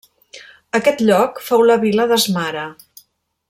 [0.79, 2.65] Aquest lloc fou la vila de Smara.